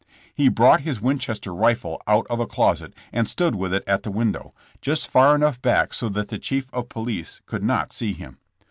[0.33, 4.09] He brought his Winchester rifle out of a closet and stood with it at the
[4.09, 8.39] window, just far enough back so that the chief of police could not see him.